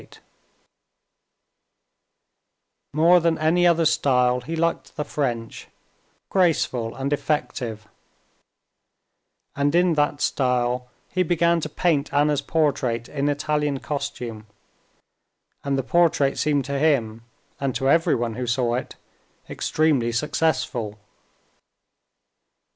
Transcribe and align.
More 2.91 3.19
than 3.19 3.37
any 3.37 3.67
other 3.67 3.85
style 3.85 4.41
he 4.41 4.55
liked 4.55 4.95
the 4.95 5.05
French—graceful 5.05 6.95
and 6.95 7.13
effective—and 7.13 9.75
in 9.75 9.93
that 9.93 10.19
style 10.19 10.87
he 11.11 11.21
began 11.21 11.61
to 11.61 11.69
paint 11.69 12.11
Anna's 12.11 12.41
portrait 12.41 13.09
in 13.09 13.29
Italian 13.29 13.79
costume, 13.79 14.47
and 15.63 15.77
the 15.77 15.83
portrait 15.83 16.39
seemed 16.39 16.65
to 16.65 16.79
him, 16.79 17.21
and 17.59 17.75
to 17.75 17.87
everyone 17.87 18.33
who 18.33 18.47
saw 18.47 18.73
it, 18.73 18.95
extremely 19.47 20.11
successful. 20.11 20.97